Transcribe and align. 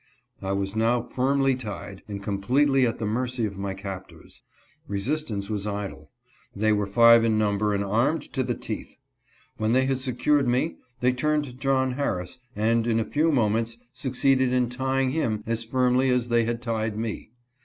I 0.41 0.51
was 0.53 0.75
now 0.75 1.03
firmly 1.03 1.53
tied, 1.53 2.01
and 2.07 2.23
completely 2.23 2.87
at 2.87 2.97
the 2.97 3.05
mercy 3.05 3.45
of 3.45 3.55
my 3.55 3.75
captors. 3.75 4.41
Resistance 4.87 5.47
was 5.47 5.67
idle. 5.67 6.09
They 6.55 6.73
were 6.73 6.87
five 6.87 7.23
in 7.23 7.37
number 7.37 7.75
and 7.75 7.83
armed 7.85 8.23
to 8.33 8.41
the 8.41 8.55
teeth. 8.55 8.95
When 9.57 9.73
they 9.73 9.85
had 9.85 9.99
secured 9.99 10.47
me, 10.47 10.77
they 11.01 11.13
turned 11.13 11.43
to 11.43 11.53
John 11.53 11.91
Harris 11.91 12.39
and 12.55 12.87
in 12.87 12.99
a 12.99 13.05
few 13.05 13.31
moments 13.31 13.77
succeeded 13.93 14.51
in 14.51 14.69
tying 14.71 15.11
him 15.11 15.43
as 15.45 15.63
firmly 15.63 16.09
as 16.09 16.29
they 16.29 16.45
had 16.45 16.63
tied 16.63 16.97
me. 16.97 17.29